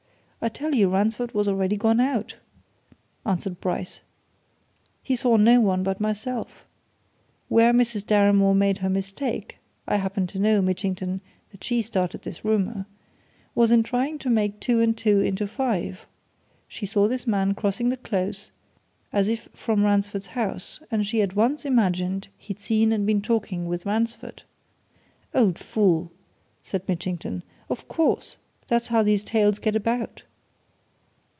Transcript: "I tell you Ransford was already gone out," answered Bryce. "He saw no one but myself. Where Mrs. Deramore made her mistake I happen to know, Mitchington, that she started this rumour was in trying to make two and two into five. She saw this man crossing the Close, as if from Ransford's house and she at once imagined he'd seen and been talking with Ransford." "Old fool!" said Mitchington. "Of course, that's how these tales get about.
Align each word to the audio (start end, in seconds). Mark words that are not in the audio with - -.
"I 0.43 0.49
tell 0.49 0.73
you 0.73 0.89
Ransford 0.89 1.35
was 1.35 1.47
already 1.47 1.77
gone 1.77 1.99
out," 1.99 2.37
answered 3.27 3.61
Bryce. 3.61 4.01
"He 5.03 5.15
saw 5.15 5.37
no 5.37 5.61
one 5.61 5.83
but 5.83 5.99
myself. 5.99 6.65
Where 7.47 7.71
Mrs. 7.71 8.03
Deramore 8.07 8.55
made 8.55 8.79
her 8.79 8.89
mistake 8.89 9.59
I 9.87 9.97
happen 9.97 10.25
to 10.25 10.39
know, 10.39 10.59
Mitchington, 10.59 11.21
that 11.51 11.63
she 11.63 11.83
started 11.83 12.23
this 12.23 12.43
rumour 12.43 12.87
was 13.53 13.69
in 13.71 13.83
trying 13.83 14.17
to 14.17 14.31
make 14.31 14.59
two 14.59 14.81
and 14.81 14.97
two 14.97 15.19
into 15.21 15.45
five. 15.45 16.07
She 16.67 16.87
saw 16.87 17.07
this 17.07 17.27
man 17.27 17.53
crossing 17.53 17.89
the 17.89 17.97
Close, 17.97 18.49
as 19.13 19.27
if 19.27 19.47
from 19.53 19.83
Ransford's 19.83 20.25
house 20.33 20.79
and 20.89 21.05
she 21.05 21.21
at 21.21 21.35
once 21.35 21.65
imagined 21.65 22.29
he'd 22.39 22.59
seen 22.59 22.91
and 22.91 23.05
been 23.05 23.21
talking 23.21 23.67
with 23.67 23.85
Ransford." 23.85 24.41
"Old 25.35 25.59
fool!" 25.59 26.11
said 26.63 26.81
Mitchington. 26.89 27.43
"Of 27.69 27.87
course, 27.87 28.37
that's 28.67 28.87
how 28.87 29.03
these 29.03 29.23
tales 29.23 29.59
get 29.59 29.75
about. 29.75 30.23